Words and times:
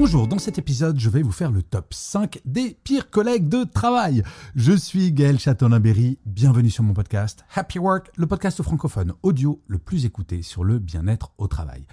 Bonjour, 0.00 0.28
dans 0.28 0.38
cet 0.38 0.58
épisode, 0.58 1.00
je 1.00 1.10
vais 1.10 1.22
vous 1.22 1.32
faire 1.32 1.50
le 1.50 1.60
top 1.60 1.92
5 1.92 2.40
des 2.44 2.78
pires 2.84 3.10
collègues 3.10 3.48
de 3.48 3.64
travail. 3.64 4.22
Je 4.54 4.72
suis 4.72 5.12
Gaël 5.12 5.40
Châtelain-Berry, 5.40 6.20
bienvenue 6.24 6.70
sur 6.70 6.84
mon 6.84 6.94
podcast 6.94 7.44
Happy 7.52 7.80
Work, 7.80 8.12
le 8.16 8.28
podcast 8.28 8.62
francophone 8.62 9.14
audio 9.24 9.60
le 9.66 9.78
plus 9.78 10.04
écouté 10.04 10.42
sur 10.42 10.62
le 10.62 10.78
bien-être 10.78 11.32
au 11.36 11.48
travail. 11.48 11.84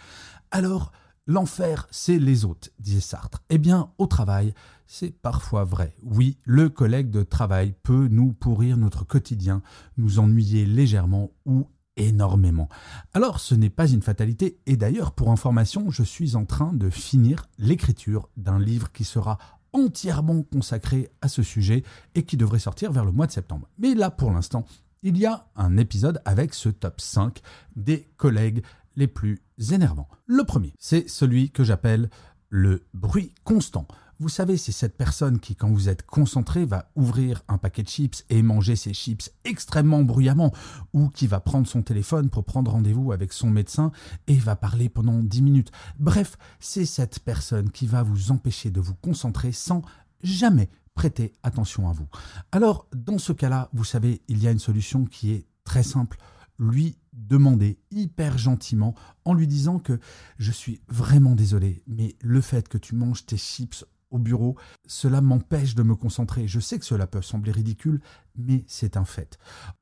Alors, 0.52 0.91
l'enfer, 1.26 1.88
c'est 1.89 2.20
les 2.20 2.46
autres, 2.46 2.70
disait 2.78 2.99
Sartre. 2.99 3.42
Eh 3.49 3.58
bien, 3.58 3.90
au 3.97 4.06
travail, 4.06 4.53
c'est 4.85 5.10
parfois 5.10 5.63
vrai. 5.63 5.96
Oui, 6.03 6.37
le 6.44 6.69
collègue 6.69 7.10
de 7.10 7.24
travail 7.24 7.74
peut 7.81 8.08
nous 8.08 8.33
pourrir 8.33 8.78
notre 8.78 9.03
quotidien, 9.03 9.63
nous 9.97 10.19
ennuyer 10.19 10.67
légèrement 10.67 11.31
ou 11.47 11.67
énormément. 11.98 12.70
Alors 13.14 13.40
ce 13.40 13.56
n'est 13.56 13.70
pas 13.70 13.88
une 13.88 14.02
fatalité 14.02 14.58
et 14.66 14.78
d'ailleurs 14.78 15.12
pour 15.12 15.32
information 15.32 15.90
je 15.90 16.04
suis 16.04 16.36
en 16.36 16.45
train 16.45 16.73
de 16.73 16.90
finir 16.90 17.45
l'écriture 17.58 18.30
d'un 18.38 18.59
livre 18.59 18.91
qui 18.91 19.03
sera 19.03 19.38
entièrement 19.73 20.41
consacré 20.44 21.09
à 21.22 21.27
ce 21.27 21.44
sujet 21.44 21.84
et 22.16 22.23
qui 22.23 22.38
devrait 22.38 22.59
sortir 22.59 22.91
vers 22.91 23.05
le 23.05 23.12
mois 23.12 23.27
de 23.27 23.31
septembre. 23.31 23.67
Mais 23.77 23.94
là 23.94 24.12
pour 24.12 24.31
l'instant 24.31 24.66
il 25.03 25.17
y 25.17 25.26
a 25.26 25.48
un 25.55 25.77
épisode 25.77 26.22
avec 26.26 26.53
ce 26.53 26.70
top 26.70 27.00
5 27.00 27.41
des 27.76 28.08
collègues 28.17 28.64
les 28.95 29.08
plus 29.08 29.41
énervants. 29.72 30.09
Le 30.25 30.44
premier 30.44 30.73
c'est 30.80 31.09
celui 31.09 31.52
que 31.52 31.64
j'appelle 31.64 32.09
le 32.50 32.86
bruit 32.94 33.34
constant. 33.44 33.88
Vous 34.19 34.29
savez, 34.29 34.55
c'est 34.55 34.71
cette 34.71 34.95
personne 34.95 35.39
qui, 35.39 35.55
quand 35.55 35.69
vous 35.69 35.89
êtes 35.89 36.05
concentré, 36.05 36.65
va 36.65 36.89
ouvrir 36.95 37.43
un 37.49 37.57
paquet 37.57 37.83
de 37.83 37.89
chips 37.89 38.23
et 38.29 38.41
manger 38.41 38.77
ses 38.77 38.93
chips 38.93 39.29
extrêmement 39.43 40.03
bruyamment, 40.03 40.53
ou 40.93 41.09
qui 41.09 41.27
va 41.27 41.41
prendre 41.41 41.67
son 41.67 41.81
téléphone 41.81 42.29
pour 42.29 42.45
prendre 42.45 42.71
rendez-vous 42.71 43.11
avec 43.11 43.33
son 43.33 43.49
médecin 43.49 43.91
et 44.27 44.35
va 44.35 44.55
parler 44.55 44.88
pendant 44.88 45.21
10 45.21 45.41
minutes. 45.41 45.71
Bref, 45.99 46.38
c'est 46.61 46.85
cette 46.85 47.19
personne 47.19 47.69
qui 47.71 47.88
va 47.88 48.03
vous 48.03 48.31
empêcher 48.31 48.71
de 48.71 48.79
vous 48.79 48.95
concentrer 48.95 49.51
sans 49.51 49.81
jamais 50.23 50.69
prêter 50.94 51.33
attention 51.44 51.89
à 51.89 51.91
vous. 51.91 52.07
Alors, 52.53 52.88
dans 52.95 53.17
ce 53.17 53.33
cas-là, 53.33 53.69
vous 53.73 53.83
savez, 53.83 54.22
il 54.29 54.41
y 54.41 54.47
a 54.47 54.52
une 54.52 54.59
solution 54.59 55.03
qui 55.03 55.33
est 55.33 55.45
très 55.66 55.83
simple 55.83 56.17
lui 56.57 56.97
demander 57.11 57.79
hyper 57.91 58.38
gentiment 58.38 58.95
en 59.25 59.33
lui 59.33 59.47
disant 59.47 59.79
que 59.79 60.00
je 60.38 60.52
suis 60.53 60.79
vraiment 60.88 61.35
désolé, 61.35 61.83
mais 61.85 62.16
le 62.22 62.39
fait 62.39 62.69
que 62.69 62.77
tu 62.77 62.95
manges 62.95 63.25
tes 63.25 63.35
chips 63.35 63.85
au 64.16 64.17
bureau, 64.17 64.55
cela 64.88 65.21
m'empêche 65.21 65.75
de 65.75 65.83
me 65.83 65.95
concentrer. 65.95 66.47
Je 66.47 66.59
sais 66.59 66.80
que 66.80 66.85
cela 66.85 67.05
peut 67.05 67.21
sembler 67.21 67.52
ridicule, 67.52 68.02
mais 68.38 68.63
c'est 68.67 68.97
un 68.97 69.05
fait. 69.05 69.38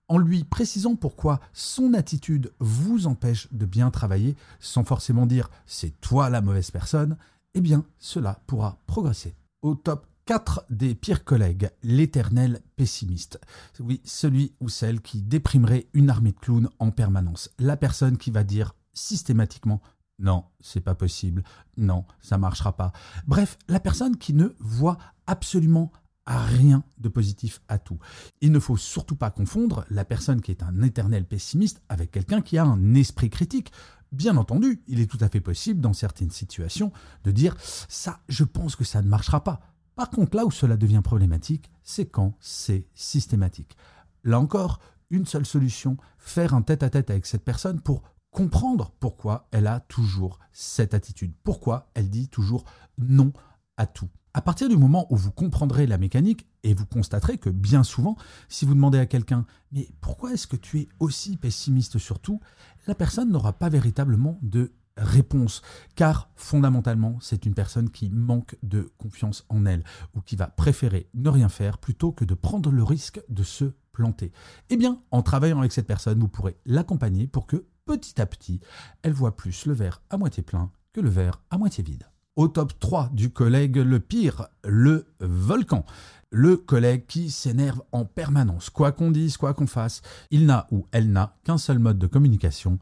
En 0.07 0.17
lui 0.17 0.43
précisant 0.43 0.95
pourquoi 0.95 1.39
son 1.53 1.93
attitude 1.93 2.51
vous 2.59 3.07
empêche 3.07 3.47
de 3.53 3.65
bien 3.65 3.91
travailler, 3.91 4.35
sans 4.59 4.83
forcément 4.83 5.25
dire 5.25 5.49
c'est 5.65 6.01
toi 6.01 6.29
la 6.29 6.41
mauvaise 6.41 6.71
personne, 6.71 7.17
eh 7.53 7.61
bien 7.61 7.85
cela 7.99 8.41
pourra 8.47 8.79
progresser. 8.87 9.35
Au 9.61 9.75
top 9.75 10.07
4 10.25 10.65
des 10.69 10.95
pires 10.95 11.23
collègues, 11.23 11.69
l'éternel 11.83 12.61
pessimiste. 12.75 13.39
Oui, 13.79 14.01
celui 14.03 14.53
ou 14.61 14.69
celle 14.69 15.01
qui 15.01 15.21
déprimerait 15.21 15.87
une 15.93 16.09
armée 16.09 16.31
de 16.31 16.39
clowns 16.39 16.69
en 16.79 16.91
permanence. 16.91 17.51
La 17.59 17.77
personne 17.77 18.17
qui 18.17 18.31
va 18.31 18.43
dire 18.43 18.73
systématiquement 18.93 19.81
non, 20.23 20.45
c'est 20.61 20.81
pas 20.81 20.95
possible. 20.95 21.43
Non, 21.75 22.05
ça 22.21 22.37
marchera 22.37 22.75
pas. 22.75 22.93
Bref, 23.27 23.57
la 23.67 23.81
personne 23.81 24.17
qui 24.17 24.33
ne 24.33 24.47
voit 24.59 24.97
absolument 25.27 25.91
rien 26.25 26.83
de 26.97 27.09
positif 27.09 27.61
à 27.67 27.77
tout. 27.77 27.99
Il 28.39 28.53
ne 28.53 28.59
faut 28.59 28.77
surtout 28.77 29.17
pas 29.17 29.31
confondre 29.31 29.85
la 29.89 30.05
personne 30.05 30.41
qui 30.41 30.51
est 30.51 30.63
un 30.63 30.81
éternel 30.81 31.25
pessimiste 31.25 31.81
avec 31.89 32.11
quelqu'un 32.11 32.41
qui 32.41 32.57
a 32.57 32.63
un 32.63 32.95
esprit 32.95 33.29
critique. 33.29 33.73
Bien 34.13 34.37
entendu, 34.37 34.81
il 34.87 35.01
est 35.01 35.11
tout 35.11 35.17
à 35.19 35.27
fait 35.27 35.41
possible 35.41 35.81
dans 35.81 35.91
certaines 35.91 36.31
situations 36.31 36.93
de 37.25 37.31
dire 37.31 37.57
ça, 37.59 38.21
je 38.29 38.45
pense 38.45 38.77
que 38.77 38.85
ça 38.85 39.01
ne 39.01 39.09
marchera 39.09 39.43
pas. 39.43 39.59
Par 39.95 40.09
contre, 40.09 40.37
là 40.37 40.45
où 40.45 40.51
cela 40.51 40.77
devient 40.77 41.01
problématique, 41.03 41.69
c'est 41.83 42.05
quand 42.05 42.37
c'est 42.39 42.87
systématique. 42.95 43.75
Là 44.23 44.39
encore, 44.39 44.79
une 45.09 45.25
seule 45.25 45.45
solution, 45.45 45.97
faire 46.17 46.53
un 46.53 46.61
tête-à-tête 46.61 47.09
avec 47.09 47.25
cette 47.25 47.43
personne 47.43 47.81
pour 47.81 48.03
comprendre 48.33 48.91
pourquoi 48.99 49.47
elle 49.51 49.67
a 49.67 49.79
toujours 49.79 50.39
cette 50.51 50.93
attitude, 50.93 51.33
pourquoi 51.43 51.89
elle 51.93 52.09
dit 52.09 52.27
toujours 52.27 52.65
non 52.97 53.31
à 53.77 53.85
tout. 53.85 54.09
À 54.33 54.41
partir 54.41 54.67
du 54.67 54.75
moment 54.75 55.05
où 55.11 55.15
vous 55.15 55.31
comprendrez 55.31 55.85
la 55.85 55.99
mécanique 55.99 56.47
et 56.63 56.73
vous 56.73 56.87
constaterez 56.87 57.37
que 57.37 57.51
bien 57.51 57.83
souvent, 57.83 58.17
si 58.49 58.65
vous 58.65 58.73
demandez 58.73 58.97
à 58.97 59.05
quelqu'un 59.05 59.45
mais 59.71 59.87
pourquoi 60.01 60.33
est-ce 60.33 60.47
que 60.47 60.55
tu 60.55 60.79
es 60.79 60.89
aussi 60.99 61.37
pessimiste 61.37 61.99
sur 61.99 62.19
tout, 62.19 62.39
la 62.87 62.95
personne 62.95 63.29
n'aura 63.29 63.53
pas 63.53 63.69
véritablement 63.69 64.39
de 64.41 64.73
réponse, 64.97 65.61
car 65.95 66.29
fondamentalement, 66.35 67.17
c'est 67.21 67.45
une 67.45 67.53
personne 67.53 67.89
qui 67.89 68.09
manque 68.09 68.57
de 68.63 68.91
confiance 68.97 69.45
en 69.49 69.65
elle, 69.65 69.83
ou 70.15 70.21
qui 70.21 70.35
va 70.35 70.47
préférer 70.47 71.09
ne 71.13 71.29
rien 71.29 71.49
faire 71.49 71.77
plutôt 71.77 72.11
que 72.11 72.25
de 72.25 72.33
prendre 72.35 72.71
le 72.71 72.83
risque 72.83 73.21
de 73.29 73.43
se 73.43 73.73
planter. 73.91 74.31
Eh 74.69 74.77
bien, 74.77 75.01
en 75.11 75.21
travaillant 75.21 75.59
avec 75.59 75.71
cette 75.71 75.87
personne, 75.87 76.19
vous 76.19 76.27
pourrez 76.27 76.57
l'accompagner 76.65 77.27
pour 77.27 77.47
que 77.47 77.65
petit 77.85 78.21
à 78.21 78.25
petit, 78.25 78.59
elle 79.01 79.13
voit 79.13 79.35
plus 79.35 79.65
le 79.65 79.73
verre 79.73 80.01
à 80.09 80.17
moitié 80.17 80.43
plein 80.43 80.71
que 80.93 81.01
le 81.01 81.09
verre 81.09 81.41
à 81.49 81.57
moitié 81.57 81.83
vide. 81.83 82.07
Au 82.35 82.47
top 82.47 82.79
3 82.79 83.09
du 83.13 83.29
collègue 83.29 83.77
le 83.77 83.99
pire, 83.99 84.47
le 84.63 85.05
volcan. 85.19 85.85
Le 86.31 86.57
collègue 86.57 87.05
qui 87.05 87.29
s'énerve 87.29 87.83
en 87.91 88.05
permanence. 88.05 88.71
Quoi 88.71 88.91
qu'on 88.91 89.11
dise, 89.11 89.37
quoi 89.37 89.53
qu'on 89.53 89.67
fasse, 89.67 90.01
il 90.31 90.47
n'a 90.47 90.67
ou 90.71 90.87
elle 90.91 91.11
n'a 91.11 91.35
qu'un 91.43 91.59
seul 91.59 91.77
mode 91.77 91.99
de 91.99 92.07
communication, 92.07 92.79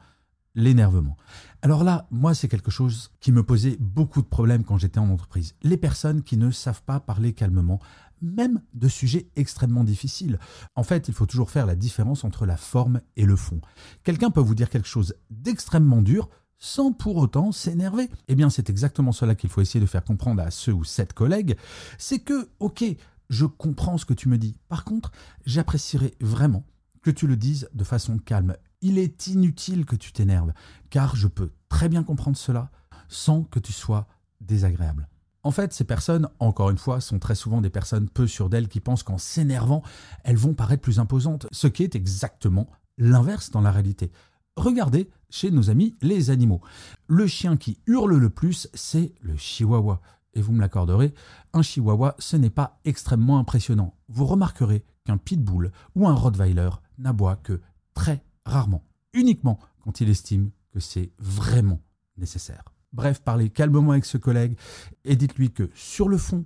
l'énervement. 0.55 1.17
Alors 1.61 1.83
là, 1.83 2.07
moi, 2.11 2.33
c'est 2.33 2.47
quelque 2.47 2.71
chose 2.71 3.11
qui 3.19 3.33
me 3.33 3.43
posait 3.43 3.75
beaucoup 3.79 4.21
de 4.21 4.27
problèmes 4.27 4.63
quand 4.63 4.77
j'étais 4.77 4.99
en 4.99 5.09
entreprise. 5.09 5.55
Les 5.63 5.77
personnes 5.77 6.23
qui 6.23 6.37
ne 6.37 6.49
savent 6.51 6.83
pas 6.83 7.01
parler 7.01 7.33
calmement, 7.33 7.79
même 8.21 8.61
de 8.73 8.87
sujets 8.87 9.29
extrêmement 9.35 9.83
difficiles. 9.83 10.39
En 10.75 10.83
fait, 10.83 11.07
il 11.07 11.13
faut 11.13 11.25
toujours 11.25 11.51
faire 11.51 11.65
la 11.65 11.75
différence 11.75 12.23
entre 12.23 12.45
la 12.45 12.57
forme 12.57 13.01
et 13.15 13.25
le 13.25 13.35
fond. 13.35 13.61
Quelqu'un 14.03 14.31
peut 14.31 14.41
vous 14.41 14.55
dire 14.55 14.69
quelque 14.69 14.87
chose 14.87 15.15
d'extrêmement 15.29 16.01
dur 16.01 16.29
sans 16.59 16.93
pour 16.93 17.17
autant 17.17 17.51
s'énerver. 17.51 18.09
Eh 18.27 18.35
bien, 18.35 18.49
c'est 18.49 18.69
exactement 18.69 19.11
cela 19.11 19.33
qu'il 19.35 19.49
faut 19.49 19.61
essayer 19.61 19.79
de 19.79 19.89
faire 19.89 20.03
comprendre 20.03 20.43
à 20.43 20.51
ceux 20.51 20.73
ou 20.73 20.83
sept 20.83 21.11
collègues. 21.13 21.57
C'est 21.97 22.19
que, 22.19 22.49
ok, 22.59 22.85
je 23.29 23.45
comprends 23.45 23.97
ce 23.97 24.05
que 24.05 24.13
tu 24.13 24.29
me 24.29 24.37
dis. 24.37 24.57
Par 24.69 24.83
contre, 24.83 25.11
j'apprécierais 25.45 26.13
vraiment 26.21 26.65
que 27.01 27.09
tu 27.09 27.25
le 27.25 27.35
dises 27.35 27.67
de 27.73 27.83
façon 27.83 28.19
calme. 28.19 28.55
Il 28.81 28.99
est 28.99 29.27
inutile 29.27 29.85
que 29.85 29.95
tu 29.95 30.11
t'énerves, 30.11 30.53
car 30.89 31.15
je 31.15 31.27
peux 31.27 31.51
très 31.67 31.89
bien 31.89 32.03
comprendre 32.03 32.37
cela 32.37 32.69
sans 33.07 33.43
que 33.43 33.59
tu 33.59 33.73
sois 33.73 34.07
désagréable. 34.39 35.07
En 35.43 35.51
fait, 35.51 35.73
ces 35.73 35.85
personnes, 35.85 36.29
encore 36.39 36.69
une 36.69 36.77
fois, 36.77 37.01
sont 37.01 37.17
très 37.17 37.35
souvent 37.35 37.61
des 37.61 37.71
personnes 37.71 38.09
peu 38.09 38.27
sûres 38.27 38.49
d'elles 38.49 38.67
qui 38.67 38.79
pensent 38.79 39.03
qu'en 39.03 39.17
s'énervant, 39.17 39.81
elles 40.23 40.37
vont 40.37 40.53
paraître 40.53 40.83
plus 40.83 40.99
imposantes, 40.99 41.47
ce 41.51 41.67
qui 41.67 41.83
est 41.83 41.95
exactement 41.95 42.67
l'inverse 42.97 43.49
dans 43.49 43.61
la 43.61 43.71
réalité. 43.71 44.11
Regardez 44.55 45.09
chez 45.29 45.49
nos 45.49 45.69
amis 45.69 45.95
les 46.01 46.29
animaux. 46.29 46.61
Le 47.07 47.25
chien 47.25 47.57
qui 47.57 47.79
hurle 47.87 48.17
le 48.17 48.29
plus, 48.29 48.69
c'est 48.73 49.13
le 49.21 49.35
chihuahua. 49.35 50.01
Et 50.33 50.41
vous 50.41 50.53
me 50.53 50.61
l'accorderez, 50.61 51.13
un 51.53 51.61
chihuahua, 51.61 52.15
ce 52.19 52.37
n'est 52.37 52.49
pas 52.49 52.79
extrêmement 52.85 53.39
impressionnant. 53.39 53.95
Vous 54.07 54.25
remarquerez 54.25 54.85
qu'un 55.05 55.17
pitbull 55.17 55.71
ou 55.95 56.07
un 56.07 56.13
rottweiler 56.13 56.69
n'aboie 56.97 57.37
que 57.37 57.59
très 57.93 58.23
rarement, 58.45 58.83
uniquement 59.13 59.59
quand 59.81 60.01
il 60.01 60.09
estime 60.09 60.51
que 60.71 60.79
c'est 60.79 61.11
vraiment 61.19 61.81
nécessaire. 62.17 62.70
Bref, 62.93 63.21
parlez 63.21 63.49
calmement 63.49 63.91
avec 63.91 64.05
ce 64.05 64.17
collègue 64.17 64.57
et 65.05 65.15
dites-lui 65.15 65.51
que 65.51 65.69
sur 65.73 66.09
le 66.09 66.17
fond, 66.17 66.45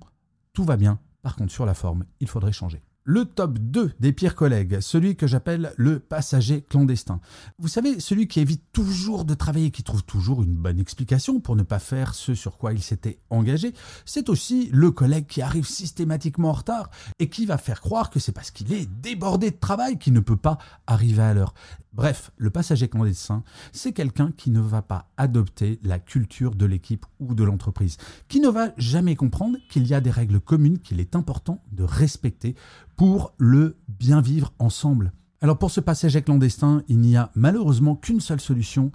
tout 0.54 0.64
va 0.64 0.78
bien. 0.78 1.00
Par 1.22 1.36
contre, 1.36 1.52
sur 1.52 1.66
la 1.66 1.74
forme, 1.74 2.06
il 2.20 2.28
faudrait 2.28 2.52
changer. 2.52 2.84
Le 3.08 3.26
top 3.26 3.60
2 3.60 3.94
des 4.00 4.14
pires 4.14 4.34
collègues, 4.34 4.80
celui 4.80 5.16
que 5.16 5.28
j'appelle 5.28 5.74
le 5.78 6.00
passager 6.00 6.64
clandestin. 6.64 7.20
Vous 7.60 7.68
savez, 7.68 8.00
celui 8.00 8.28
qui 8.28 8.40
évite 8.40 8.64
toujours 8.74 9.26
de 9.26 9.36
travailler, 9.36 9.70
qui 9.70 9.84
trouve 9.84 10.04
toujours 10.04 10.42
une 10.42 10.56
bonne 10.56 10.80
explication 10.80 11.40
pour 11.40 11.56
ne 11.56 11.62
pas 11.62 11.78
faire 11.78 12.16
ce 12.16 12.34
sur 12.34 12.58
quoi 12.58 12.74
il 12.74 12.82
s'était 12.82 13.20
engagé, 13.30 13.76
c'est 14.06 14.28
aussi 14.28 14.70
le 14.74 14.90
collègue 14.90 15.28
qui 15.28 15.44
arrive 15.44 15.68
systématiquement 15.68 16.50
en 16.50 16.54
retard 16.54 16.90
et 17.20 17.30
qui 17.30 17.46
va 17.46 17.60
faire 17.60 17.80
croire 17.80 18.10
que 18.10 18.20
c'est 18.20 18.32
parce 18.32 18.50
qu'il 18.50 18.74
est 18.74 18.88
débordé 18.88 19.52
de 19.52 19.58
travail 19.58 20.00
qu'il 20.00 20.14
ne 20.14 20.20
peut 20.20 20.36
pas 20.36 20.58
arriver 20.88 21.22
à 21.22 21.36
l'heure. 21.36 21.54
Bref, 21.96 22.32
le 22.36 22.50
passager 22.50 22.90
clandestin, 22.90 23.44
c'est 23.72 23.94
quelqu'un 23.94 24.32
qui 24.36 24.52
ne 24.52 24.60
va 24.60 24.82
pas 24.82 25.08
adopter 25.16 25.80
la 25.82 25.98
culture 25.98 26.54
de 26.54 26.66
l'équipe 26.66 27.06
ou 27.22 27.34
de 27.36 27.44
l'entreprise, 27.46 27.96
qui 28.28 28.42
ne 28.42 28.50
va 28.50 28.74
jamais 28.76 29.16
comprendre 29.16 29.58
qu'il 29.70 29.88
y 29.88 29.94
a 29.94 30.02
des 30.02 30.12
règles 30.12 30.42
communes 30.42 30.80
qu'il 30.80 31.00
est 31.00 31.16
important 31.16 31.64
de 31.72 31.84
respecter 31.84 32.56
pour 32.98 33.34
le 33.38 33.78
bien 33.88 34.20
vivre 34.20 34.54
ensemble. 34.60 35.14
Alors 35.40 35.58
pour 35.58 35.72
ce 35.72 35.80
passager 35.80 36.22
clandestin, 36.22 36.84
il 36.90 37.00
n'y 37.00 37.16
a 37.16 37.32
malheureusement 37.34 37.96
qu'une 37.96 38.20
seule 38.20 38.42
solution, 38.42 38.92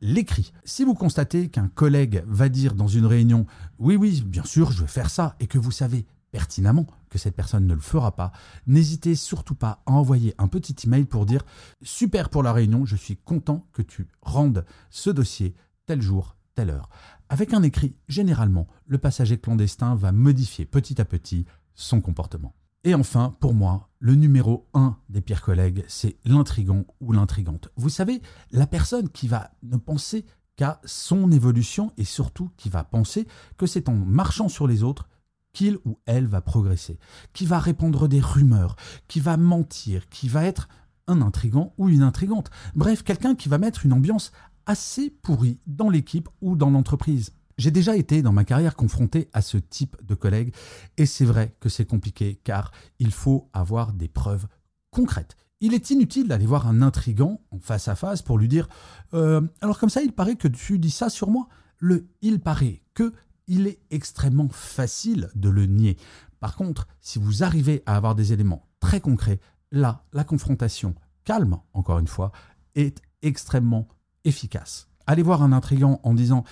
l'écrit. 0.00 0.54
Si 0.64 0.82
vous 0.82 0.94
constatez 0.94 1.48
qu'un 1.48 1.68
collègue 1.68 2.24
va 2.26 2.48
dire 2.48 2.74
dans 2.74 2.88
une 2.88 3.04
réunion 3.06 3.44
oui 3.78 3.96
oui, 3.96 4.22
bien 4.26 4.44
sûr, 4.44 4.72
je 4.72 4.80
vais 4.80 4.88
faire 4.88 5.10
ça 5.10 5.36
et 5.40 5.46
que 5.46 5.58
vous 5.58 5.72
savez 5.72 6.06
pertinemment 6.32 6.86
que 7.10 7.18
cette 7.18 7.36
personne 7.36 7.66
ne 7.66 7.74
le 7.74 7.80
fera 7.80 8.16
pas, 8.16 8.32
n'hésitez 8.66 9.14
surtout 9.14 9.54
pas 9.54 9.82
à 9.84 9.92
envoyer 9.92 10.34
un 10.38 10.48
petit 10.48 10.74
email 10.84 11.04
pour 11.04 11.26
dire 11.26 11.44
super 11.82 12.30
pour 12.30 12.42
la 12.42 12.54
réunion, 12.54 12.86
je 12.86 12.96
suis 12.96 13.16
content 13.16 13.66
que 13.72 13.82
tu 13.82 14.08
rendes 14.22 14.64
ce 14.88 15.10
dossier 15.10 15.54
tel 15.84 16.00
jour, 16.00 16.36
telle 16.54 16.70
heure. 16.70 16.88
avec 17.28 17.52
un 17.52 17.62
écrit, 17.62 17.94
généralement, 18.08 18.66
le 18.86 18.98
passager 18.98 19.38
clandestin 19.38 19.94
va 19.94 20.10
modifier 20.10 20.64
petit 20.64 21.00
à 21.00 21.04
petit 21.04 21.46
son 21.74 22.00
comportement. 22.00 22.54
Et 22.82 22.94
enfin, 22.94 23.36
pour 23.40 23.52
moi, 23.52 23.90
le 23.98 24.14
numéro 24.14 24.66
un 24.72 24.96
des 25.10 25.20
pires 25.20 25.42
collègues, 25.42 25.84
c'est 25.86 26.16
l'intrigant 26.24 26.86
ou 27.00 27.12
l'intrigante. 27.12 27.68
Vous 27.76 27.90
savez, 27.90 28.22
la 28.52 28.66
personne 28.66 29.10
qui 29.10 29.28
va 29.28 29.50
ne 29.62 29.76
penser 29.76 30.24
qu'à 30.56 30.80
son 30.84 31.30
évolution 31.30 31.92
et 31.98 32.04
surtout 32.04 32.50
qui 32.56 32.70
va 32.70 32.82
penser 32.82 33.26
que 33.58 33.66
c'est 33.66 33.90
en 33.90 33.94
marchant 33.94 34.48
sur 34.48 34.66
les 34.66 34.82
autres 34.82 35.09
qu'il 35.52 35.78
ou 35.84 35.98
elle 36.06 36.26
va 36.26 36.40
progresser, 36.40 36.98
qui 37.32 37.46
va 37.46 37.58
répandre 37.58 38.08
des 38.08 38.20
rumeurs, 38.20 38.76
qui 39.08 39.20
va 39.20 39.36
mentir, 39.36 40.08
qui 40.08 40.28
va 40.28 40.44
être 40.44 40.68
un 41.06 41.22
intrigant 41.22 41.74
ou 41.76 41.88
une 41.88 42.02
intrigante. 42.02 42.50
Bref, 42.74 43.02
quelqu'un 43.02 43.34
qui 43.34 43.48
va 43.48 43.58
mettre 43.58 43.84
une 43.84 43.92
ambiance 43.92 44.32
assez 44.66 45.10
pourrie 45.10 45.60
dans 45.66 45.90
l'équipe 45.90 46.28
ou 46.40 46.56
dans 46.56 46.70
l'entreprise. 46.70 47.32
J'ai 47.58 47.70
déjà 47.70 47.96
été 47.96 48.22
dans 48.22 48.32
ma 48.32 48.44
carrière 48.44 48.76
confronté 48.76 49.28
à 49.32 49.42
ce 49.42 49.58
type 49.58 49.96
de 50.02 50.14
collègue 50.14 50.54
et 50.96 51.04
c'est 51.04 51.24
vrai 51.24 51.54
que 51.60 51.68
c'est 51.68 51.84
compliqué 51.84 52.40
car 52.42 52.72
il 52.98 53.10
faut 53.12 53.50
avoir 53.52 53.92
des 53.92 54.08
preuves 54.08 54.46
concrètes. 54.90 55.36
Il 55.60 55.74
est 55.74 55.90
inutile 55.90 56.26
d'aller 56.26 56.46
voir 56.46 56.66
un 56.66 56.80
intrigant 56.80 57.42
en 57.50 57.58
face 57.58 57.88
à 57.88 57.96
face 57.96 58.22
pour 58.22 58.38
lui 58.38 58.48
dire 58.48 58.66
euh, 59.12 59.42
alors 59.60 59.78
comme 59.78 59.90
ça 59.90 60.00
il 60.00 60.12
paraît 60.12 60.36
que 60.36 60.48
tu 60.48 60.78
dis 60.78 60.90
ça 60.90 61.10
sur 61.10 61.28
moi. 61.28 61.48
Le 61.78 62.08
il 62.22 62.40
paraît 62.40 62.82
que 62.94 63.12
il 63.50 63.66
est 63.66 63.80
extrêmement 63.90 64.48
facile 64.48 65.28
de 65.34 65.50
le 65.50 65.66
nier. 65.66 65.96
Par 66.38 66.56
contre, 66.56 66.86
si 67.00 67.18
vous 67.18 67.42
arrivez 67.42 67.82
à 67.84 67.96
avoir 67.96 68.14
des 68.14 68.32
éléments 68.32 68.66
très 68.78 69.00
concrets, 69.00 69.40
là, 69.72 70.04
la 70.12 70.24
confrontation 70.24 70.94
calme, 71.24 71.58
encore 71.74 71.98
une 71.98 72.06
fois, 72.06 72.30
est 72.76 73.02
extrêmement 73.22 73.88
efficace. 74.24 74.88
Allez 75.06 75.22
voir 75.22 75.42
un 75.42 75.52
intrigant 75.52 76.00
en 76.04 76.14
disant 76.14 76.44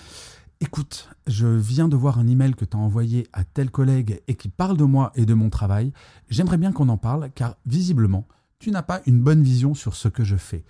Écoute, 0.59 1.09
je 1.25 1.47
viens 1.47 1.87
de 1.87 1.95
voir 1.95 2.19
un 2.19 2.27
email 2.27 2.53
que 2.53 2.65
tu 2.65 2.75
as 2.75 2.79
envoyé 2.79 3.27
à 3.31 3.45
tel 3.45 3.71
collègue 3.71 4.21
et 4.27 4.35
qui 4.35 4.49
parle 4.49 4.75
de 4.75 4.83
moi 4.83 5.13
et 5.15 5.25
de 5.25 5.33
mon 5.33 5.49
travail. 5.49 5.93
J'aimerais 6.27 6.57
bien 6.57 6.73
qu'on 6.73 6.89
en 6.89 6.97
parle 6.97 7.31
car 7.33 7.55
visiblement, 7.65 8.27
tu 8.59 8.71
n'as 8.71 8.81
pas 8.81 9.01
une 9.05 9.21
bonne 9.21 9.41
vision 9.41 9.73
sur 9.73 9.95
ce 9.95 10.09
que 10.09 10.25
je 10.25 10.35
fais. 10.35 10.65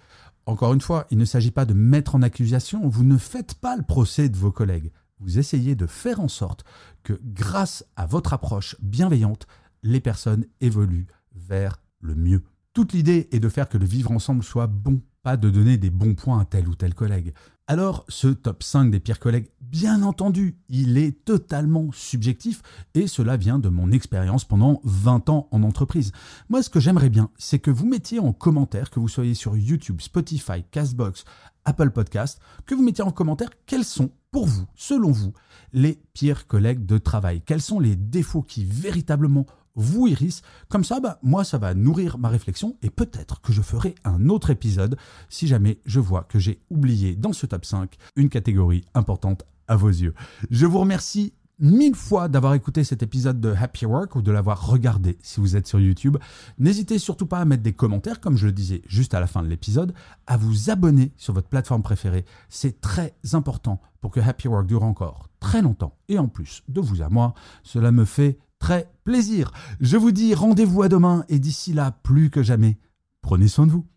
Encore 0.45 0.73
une 0.73 0.81
fois, 0.81 1.07
il 1.09 1.17
ne 1.17 1.25
s'agit 1.25 1.49
pas 1.49 1.65
de 1.65 1.73
mettre 1.73 2.13
en 2.13 2.21
accusation, 2.21 2.87
vous 2.87 3.03
ne 3.03 3.17
faites 3.17 3.55
pas 3.55 3.75
le 3.75 3.81
procès 3.81 4.29
de 4.29 4.37
vos 4.37 4.51
collègues. 4.51 4.91
Vous 5.19 5.37
essayez 5.37 5.75
de 5.75 5.85
faire 5.85 6.19
en 6.19 6.27
sorte 6.27 6.63
que 7.03 7.19
grâce 7.23 7.85
à 7.95 8.05
votre 8.05 8.33
approche 8.33 8.75
bienveillante, 8.81 9.47
les 9.83 9.99
personnes 9.99 10.45
évoluent 10.61 11.07
vers 11.33 11.81
le 11.99 12.15
mieux. 12.15 12.43
Toute 12.73 12.93
l'idée 12.93 13.27
est 13.31 13.39
de 13.39 13.49
faire 13.49 13.69
que 13.69 13.77
le 13.77 13.85
vivre 13.85 14.11
ensemble 14.11 14.43
soit 14.43 14.67
bon, 14.67 15.01
pas 15.23 15.37
de 15.37 15.49
donner 15.49 15.77
des 15.77 15.89
bons 15.89 16.15
points 16.15 16.39
à 16.39 16.45
tel 16.45 16.67
ou 16.67 16.75
tel 16.75 16.93
collègue. 16.93 17.33
Alors, 17.67 18.03
ce 18.09 18.29
top 18.29 18.63
5 18.63 18.89
des 18.89 18.99
pires 18.99 19.19
collègues, 19.19 19.51
bien 19.61 20.01
entendu, 20.01 20.57
il 20.69 20.97
est 20.97 21.23
totalement 21.23 21.91
subjectif 21.91 22.63
et 22.95 23.05
cela 23.05 23.37
vient 23.37 23.59
de 23.59 23.69
mon 23.69 23.91
expérience 23.91 24.43
pendant 24.43 24.81
20 24.85 25.29
ans 25.29 25.47
en 25.51 25.61
entreprise. 25.61 26.11
Moi, 26.49 26.63
ce 26.63 26.69
que 26.71 26.79
j'aimerais 26.79 27.09
bien, 27.09 27.29
c'est 27.37 27.59
que 27.59 27.69
vous 27.69 27.85
mettiez 27.85 28.17
en 28.17 28.33
commentaire, 28.33 28.89
que 28.89 28.99
vous 28.99 29.07
soyez 29.07 29.35
sur 29.35 29.55
YouTube, 29.55 30.01
Spotify, 30.01 30.63
Castbox, 30.71 31.25
Apple 31.63 31.91
Podcast, 31.91 32.39
que 32.65 32.73
vous 32.73 32.81
mettiez 32.81 33.03
en 33.03 33.11
commentaire 33.11 33.51
quels 33.67 33.85
sont, 33.85 34.09
pour 34.31 34.47
vous, 34.47 34.65
selon 34.75 35.11
vous, 35.11 35.33
les 35.71 36.01
pires 36.13 36.47
collègues 36.47 36.87
de 36.87 36.97
travail. 36.97 37.43
Quels 37.45 37.61
sont 37.61 37.79
les 37.79 37.95
défauts 37.95 38.41
qui 38.41 38.65
véritablement 38.65 39.45
vous 39.75 40.07
Iris. 40.07 40.41
Comme 40.69 40.83
ça, 40.83 40.99
bah, 40.99 41.19
moi, 41.23 41.43
ça 41.43 41.57
va 41.57 41.73
nourrir 41.73 42.17
ma 42.17 42.29
réflexion 42.29 42.77
et 42.81 42.89
peut-être 42.89 43.41
que 43.41 43.53
je 43.53 43.61
ferai 43.61 43.95
un 44.03 44.29
autre 44.29 44.49
épisode 44.49 44.97
si 45.29 45.47
jamais 45.47 45.79
je 45.85 45.99
vois 45.99 46.23
que 46.23 46.39
j'ai 46.39 46.61
oublié 46.69 47.15
dans 47.15 47.33
ce 47.33 47.45
top 47.45 47.65
5 47.65 47.95
une 48.15 48.29
catégorie 48.29 48.85
importante 48.93 49.45
à 49.67 49.75
vos 49.75 49.89
yeux. 49.89 50.13
Je 50.49 50.65
vous 50.65 50.79
remercie 50.79 51.33
mille 51.59 51.95
fois 51.95 52.29
d'avoir 52.29 52.53
écouté 52.53 52.83
cet 52.83 53.03
épisode 53.03 53.39
de 53.41 53.51
Happy 53.51 53.85
Work 53.85 54.15
ou 54.15 54.21
de 54.21 54.31
l'avoir 54.31 54.67
regardé 54.67 55.17
si 55.21 55.39
vous 55.39 55.55
êtes 55.55 55.67
sur 55.67 55.79
YouTube. 55.79 56.17
N'hésitez 56.57 56.99
surtout 56.99 57.25
pas 57.25 57.39
à 57.39 57.45
mettre 57.45 57.63
des 57.63 57.73
commentaires, 57.73 58.19
comme 58.21 58.37
je 58.37 58.45
le 58.45 58.51
disais 58.51 58.81
juste 58.87 59.13
à 59.13 59.19
la 59.19 59.27
fin 59.27 59.43
de 59.43 59.47
l'épisode, 59.47 59.93
à 60.25 60.37
vous 60.37 60.69
abonner 60.69 61.11
sur 61.17 61.33
votre 61.33 61.49
plateforme 61.49 61.83
préférée. 61.83 62.25
C'est 62.47 62.79
très 62.79 63.13
important 63.33 63.81
pour 64.01 64.11
que 64.11 64.19
Happy 64.19 64.47
Work 64.47 64.67
dure 64.67 64.83
encore 64.83 65.27
très 65.39 65.61
longtemps. 65.61 65.97
Et 66.07 66.17
en 66.17 66.27
plus, 66.27 66.63
de 66.69 66.79
vous 66.79 67.01
à 67.01 67.09
moi, 67.09 67.33
cela 67.63 67.91
me 67.91 68.05
fait 68.05 68.39
très 68.59 68.91
plaisir. 69.03 69.51
Je 69.79 69.97
vous 69.97 70.11
dis 70.11 70.33
rendez-vous 70.35 70.83
à 70.83 70.89
demain 70.89 71.25
et 71.29 71.39
d'ici 71.39 71.73
là, 71.73 71.91
plus 72.03 72.29
que 72.29 72.43
jamais, 72.43 72.77
prenez 73.21 73.47
soin 73.47 73.65
de 73.65 73.71
vous. 73.71 73.87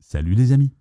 Salut 0.00 0.34
les 0.34 0.52
amis. 0.52 0.72